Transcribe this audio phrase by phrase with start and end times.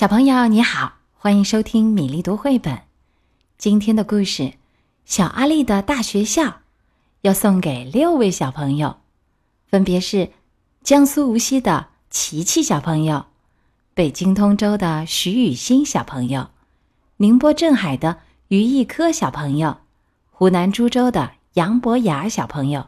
[0.00, 2.84] 小朋友你好，欢迎收听米粒读绘本。
[3.58, 4.42] 今天的故事
[5.04, 6.42] 《小阿力的大学校》
[7.20, 8.96] 要送给六位小朋友，
[9.68, 10.30] 分别是
[10.82, 13.26] 江苏无锡的琪琪小朋友、
[13.92, 16.48] 北京通州的徐雨欣小朋友、
[17.18, 19.80] 宁波镇海的于一科小朋友、
[20.30, 22.86] 湖南株洲的杨博雅小朋友、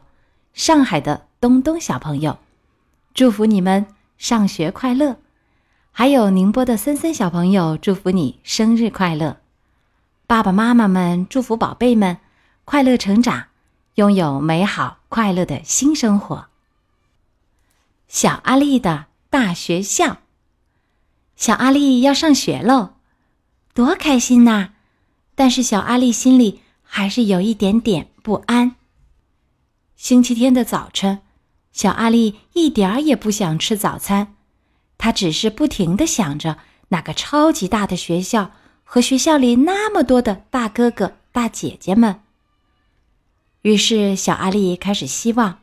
[0.55, 2.39] 上海的东东小朋友。
[3.13, 3.85] 祝福你们
[4.17, 5.17] 上学快乐！
[5.95, 9.37] 还有宁波的森森小朋友，祝福你生日快乐！
[10.25, 12.17] 爸爸妈妈们祝福宝贝们
[12.65, 13.45] 快乐成长，
[13.93, 16.47] 拥有美好快乐的新生活。
[18.07, 20.17] 小阿力的大学校，
[21.35, 22.93] 小阿力要上学喽，
[23.75, 24.69] 多开心呐！
[25.35, 28.75] 但是小阿力心里还是有一点点不安。
[29.95, 31.19] 星期天的早晨，
[31.71, 34.33] 小阿力一点儿也不想吃早餐。
[34.97, 36.57] 他只是不停的想着
[36.89, 38.51] 那个超级大的学校
[38.83, 42.21] 和学校里那么多的大哥哥大姐姐们。
[43.63, 45.59] 于是，小阿力开始希望，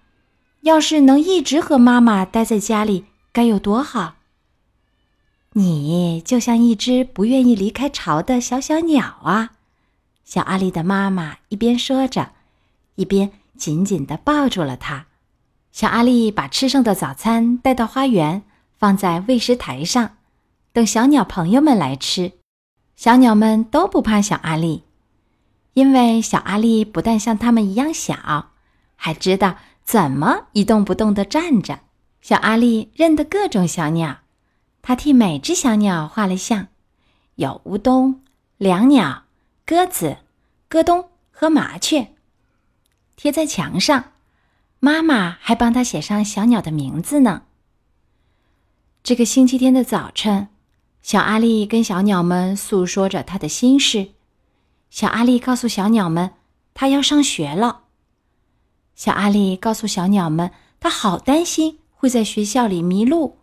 [0.63, 4.17] 要是能一直和妈妈待在家里，该有多好。
[5.53, 9.53] 你就像一只不愿意离开巢的小小鸟啊！
[10.25, 12.33] 小阿力的妈妈一边说着，
[12.95, 15.07] 一边紧紧的抱住了他。
[15.73, 18.43] 小阿力把吃剩的早餐带到花园。
[18.81, 20.17] 放在喂食台上，
[20.73, 22.33] 等小鸟朋友们来吃。
[22.97, 24.85] 小鸟们都不怕小阿力，
[25.75, 28.53] 因为小阿力不但像它们一样小，
[28.97, 31.81] 还知道怎么一动不动地站着。
[32.23, 34.21] 小阿力认得各种小鸟，
[34.81, 36.69] 他替每只小鸟画了像，
[37.35, 38.23] 有乌冬、
[38.61, 39.25] 椋鸟、
[39.67, 40.17] 鸽子、
[40.71, 42.15] 咯咚和麻雀，
[43.15, 44.13] 贴在墙上。
[44.79, 47.43] 妈妈还帮他写上小鸟的名字呢。
[49.03, 50.49] 这个星期天的早晨，
[51.01, 54.11] 小阿力跟小鸟们诉说着他的心事。
[54.91, 56.33] 小阿力告诉小鸟们，
[56.75, 57.85] 他要上学了。
[58.95, 63.39] 小阿力告诉小鸟们，他好担心会在学校里迷路，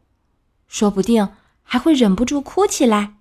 [0.68, 1.28] 说不定
[1.64, 3.16] 还会忍不住哭起来。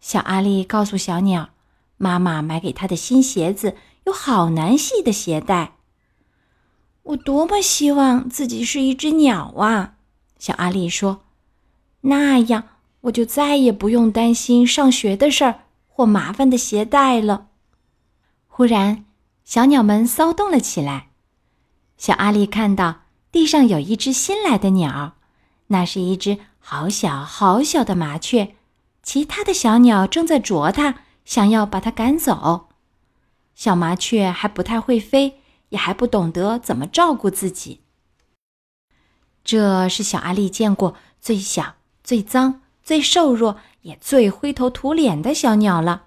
[0.00, 1.48] 小阿力告诉小鸟，
[1.96, 3.74] 妈妈买给他的新鞋子
[4.04, 5.76] 有好难系的鞋带。
[7.04, 9.94] 我多么希望自己是一只鸟啊！
[10.38, 11.22] 小阿力说。
[12.08, 12.64] 那样，
[13.02, 17.48] 我就再也不用担心上学的事儿或麻烦的鞋带了。
[18.46, 19.04] 忽然，
[19.44, 21.10] 小鸟们骚动了起来。
[21.98, 25.16] 小阿力看到地上有一只新来的鸟，
[25.66, 28.54] 那是一只好小好小的麻雀。
[29.02, 32.68] 其他的小鸟正在啄它，想要把它赶走。
[33.54, 35.40] 小麻雀还不太会飞，
[35.70, 37.80] 也还不懂得怎么照顾自己。
[39.44, 41.77] 这是小阿力见过最小。
[42.08, 46.04] 最脏、最瘦弱，也最灰头土脸的小鸟了。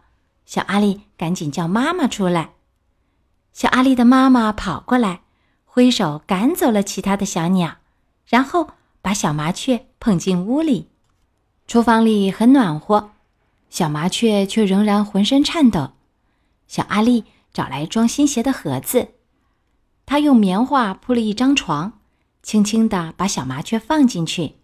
[0.48, 2.54] 小阿力赶紧叫妈妈出来。
[3.54, 5.22] 小阿力的妈妈跑过来，
[5.64, 7.76] 挥手赶走了其他的小鸟，
[8.26, 8.72] 然后
[9.04, 10.90] 把小麻雀捧进屋里。
[11.68, 13.12] 厨房里很暖和，
[13.70, 15.92] 小麻雀却仍然浑身颤抖。
[16.68, 19.10] 小阿力找来装新鞋的盒子，
[20.08, 22.00] 他用棉花铺了一张床，
[22.42, 24.56] 轻轻地把小麻雀放进去。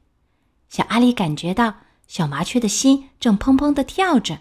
[0.69, 1.75] 小阿力感觉到
[2.07, 4.39] 小麻雀的心正砰砰的跳着，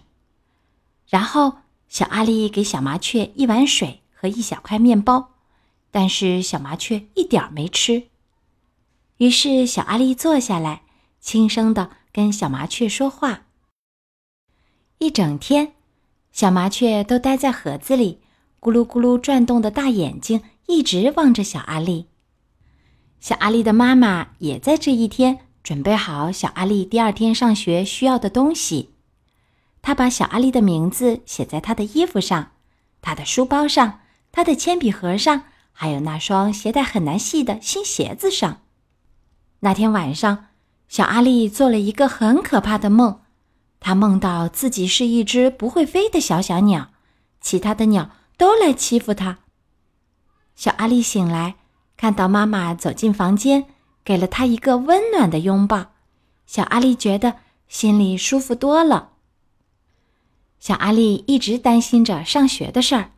[1.08, 5.30] 然后小阿力给小麻雀一碗水和一小块面包，
[5.90, 8.08] 但是小麻雀一点儿没吃。
[9.18, 10.82] 于是小阿力坐下来，
[11.20, 13.46] 轻声的跟小麻雀说话。
[14.98, 15.72] 一整天，
[16.32, 18.20] 小麻雀都待在盒子里，
[18.60, 22.06] 咕噜咕噜转动的大眼睛一直望着小阿力。
[23.20, 25.45] 小阿力的妈妈也在这一天。
[25.66, 28.90] 准备好小阿力第二天上学需要的东西，
[29.82, 32.52] 他把小阿力的名字写在他的衣服上、
[33.02, 33.98] 他的书包上、
[34.30, 38.60] 他的铅笔盒上，还有那双鞋带很难系的新鞋子上。
[39.58, 40.46] 那天晚上，
[40.86, 43.22] 小阿力做了一个很可怕的梦，
[43.80, 46.90] 他梦到自己是一只不会飞的小小鸟，
[47.40, 49.38] 其他的鸟都来欺负他。
[50.54, 51.56] 小阿力醒来，
[51.96, 53.66] 看到妈妈走进房间。
[54.06, 55.94] 给了他一个温暖的拥抱，
[56.46, 59.14] 小阿力觉得心里舒服多了。
[60.60, 63.10] 小阿力一直担心着上学的事儿。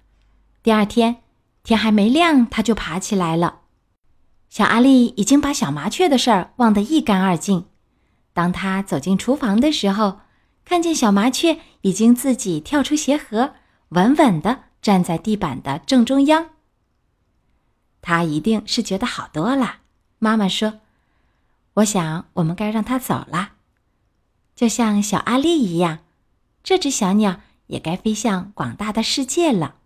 [0.63, 1.23] 第二天
[1.63, 3.61] 天还没亮，他就爬起来了。
[4.49, 7.67] 小阿力已经把小麻雀的事儿忘得一干二净。
[8.33, 10.21] 当他走进厨房的时候，
[10.65, 13.53] 看见小麻雀已经自己跳出鞋盒，
[13.91, 16.49] 稳稳地站在地板的正中央。
[18.01, 19.81] 他一定是觉得好多了。
[20.19, 20.81] 妈妈说
[21.75, 23.53] ：“我想我们该让它走了。”
[24.55, 26.01] 就像小阿丽一样，
[26.65, 29.77] 这只小鸟也该飞向广大的世界了。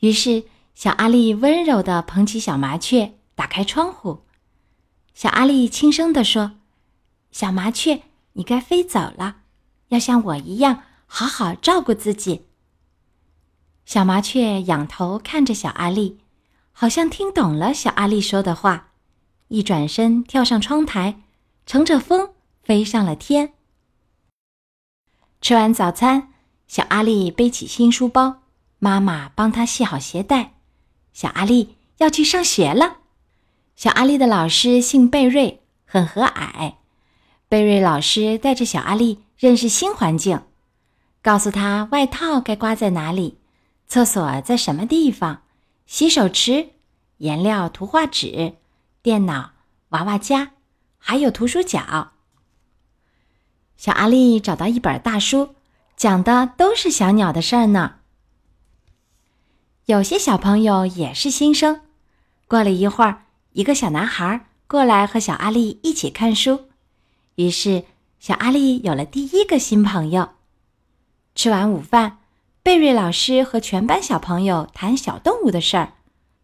[0.00, 4.24] 于是，小阿丽温柔地捧起小麻雀，打开窗户。
[5.14, 6.52] 小阿丽轻声地说
[7.32, 8.02] ：“小麻雀，
[8.34, 9.42] 你该飞走了，
[9.88, 12.46] 要像我一样好好照顾自己。”
[13.84, 16.18] 小麻雀仰头看着小阿丽，
[16.80, 18.92] 好像听懂了小阿丽说的话，
[19.48, 21.20] 一转身跳上窗台，
[21.66, 22.30] 乘着风
[22.62, 23.52] 飞上了天。
[25.42, 26.32] 吃完早餐，
[26.66, 28.44] 小阿丽背起新书包，
[28.78, 30.54] 妈妈帮她系好鞋带。
[31.12, 33.00] 小阿丽要去上学了。
[33.76, 36.76] 小阿丽的老师姓贝瑞，很和蔼。
[37.50, 40.40] 贝瑞老师带着小阿丽认识新环境，
[41.20, 43.36] 告诉她外套该挂在哪里。
[43.86, 45.42] 厕所在什么地方？
[45.90, 46.68] 洗手池、
[47.16, 48.54] 颜料、图画纸、
[49.02, 49.50] 电脑、
[49.88, 50.52] 娃娃家，
[50.98, 52.12] 还有图书角。
[53.76, 55.56] 小阿丽找到一本大书，
[55.96, 57.96] 讲的都是小鸟的事儿呢。
[59.86, 61.80] 有些小朋友也是新生。
[62.46, 66.68] 过了一会儿，一个小男孩过来和小阿丽一起看书，
[67.34, 67.82] 于是
[68.20, 70.34] 小阿丽有了第一个新朋友。
[71.34, 72.19] 吃完午饭。
[72.70, 75.94] 贝瑞老师和全班小朋友谈小动物的事儿。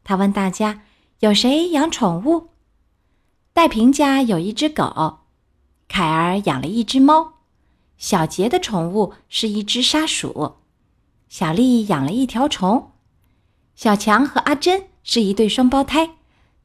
[0.03, 0.83] 他问大家
[1.23, 2.49] ：“有谁养宠物？”
[3.55, 5.21] 戴平家有一只狗，
[5.87, 7.35] 凯儿养了一只猫，
[7.97, 10.57] 小杰的宠物是一只沙鼠，
[11.29, 12.91] 小丽养了一条虫，
[13.77, 16.17] 小强和阿珍是一对双胞胎，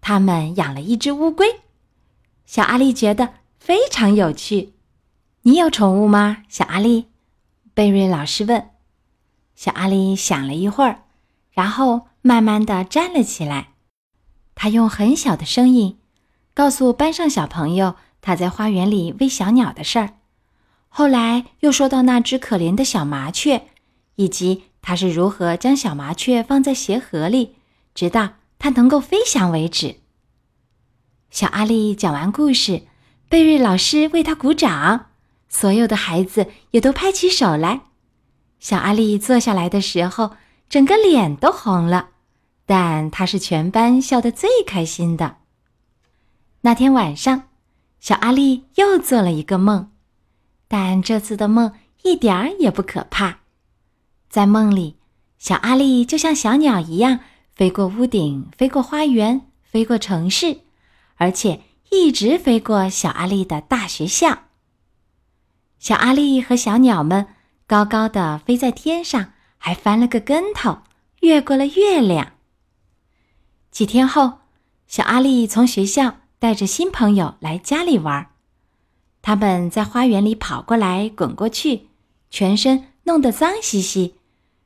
[0.02, 1.60] 他们养了一只乌龟。
[2.48, 4.74] 小阿丽觉得非常有趣。
[5.44, 7.06] 你有宠物吗，小阿丽？
[7.75, 8.72] 贝瑞老师问。
[9.56, 11.03] 小阿丽想了一会儿，
[11.51, 13.69] 然后慢慢的站了起来。
[14.56, 16.00] 他用很小的声音
[16.53, 20.13] 告诉班上小朋友他在花园里喂小鸟的事儿。
[20.89, 23.68] 后来又说到那只可怜的小麻雀，
[24.15, 27.56] 以及她是如何将小麻雀放在鞋盒里，
[27.95, 29.97] 直到它能够飞翔为止。
[31.30, 32.83] 小阿丽讲完故事，
[33.30, 35.07] 贝瑞老师为他鼓掌，
[35.47, 37.83] 所有的孩子也都拍起手来。
[38.62, 40.34] 小阿丽坐下来的时候，
[40.69, 42.10] 整个脸都红了，
[42.68, 45.38] 但她是全班笑得最开心的。
[46.62, 47.50] 那天晚上，
[48.00, 49.90] 小阿丽又做了一个梦，
[50.68, 51.74] 但这次的梦
[52.04, 53.40] 一点儿也不可怕。
[54.30, 54.98] 在梦里，
[55.40, 57.19] 小阿丽就像小鸟一样
[57.56, 60.60] 飞过屋顶，飞过花园，飞过城市，
[61.16, 64.44] 而且一直飞过小阿丽的大学校。
[65.80, 67.25] 小阿丽和小鸟们。
[67.71, 70.79] 高高的飞在天上，还翻了个跟头，
[71.21, 72.33] 越过了月亮。
[73.71, 74.39] 几天后，
[74.88, 78.31] 小阿丽从学校带着新朋友来家里玩，
[79.21, 81.88] 他们在花园里跑过来滚过去，
[82.29, 84.15] 全身弄得脏兮兮。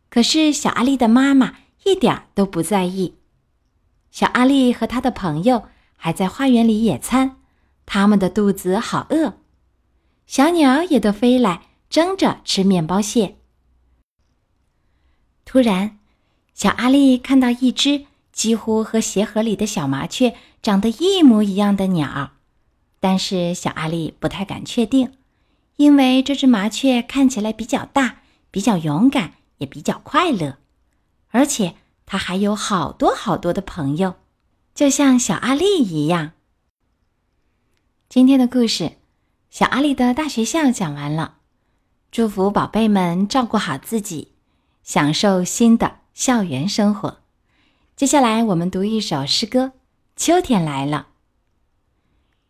[0.10, 3.14] 可是小阿丽的妈妈一点都不在意。
[4.10, 5.66] 小阿丽和他的朋友
[5.96, 7.36] 还在花园里野餐，
[7.86, 9.36] 他们的肚子好饿。
[10.26, 11.68] 小鸟也都飞来。
[11.90, 13.36] 争着吃面包屑。
[15.46, 16.00] 突然，
[16.54, 22.32] 小阿丽看到一只几乎和鞋盒里的小麻雀长得一模一样的鸟，
[23.00, 25.14] 但是小阿丽不太敢确定，
[25.78, 28.22] 因为这只麻雀看起来比较大、
[28.52, 30.58] 比较勇敢，也比较快乐，
[31.30, 34.16] 而且它还有好多好多的朋友，
[34.74, 36.32] 就像小阿丽一样。
[38.10, 38.94] 今天的故事，
[39.50, 41.35] 小阿丽的大学校讲完了。
[42.16, 44.32] 祝福宝贝们照顾好自己，
[44.84, 47.18] 享受新的校园生活。
[47.98, 49.66] 接下来我们读一首诗歌：
[50.16, 51.08] 《秋天来了》。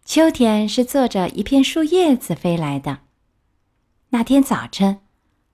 [0.05, 2.99] 秋天是坐着一片树叶子飞来的。
[4.09, 4.99] 那天早晨，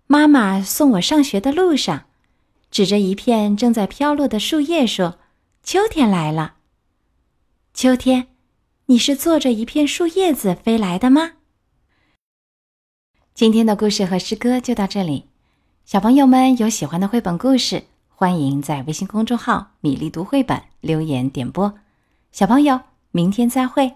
[0.08, 2.08] 妈妈送我上学的路上，
[2.70, 5.20] 指着一片正在飘落的树叶说
[5.64, 6.56] ：“秋天来了。”
[7.74, 8.28] 秋天，
[8.88, 11.36] 你是坐着一片树叶子飞来的吗？
[13.34, 15.26] 今天的故事和诗歌就到这里，
[15.86, 21.74] 小朋友们有喜欢的绘本故事，欢迎在微信公众号“米粒读绘本”留言点播。
[22.32, 23.94] 小朋友，明天再会。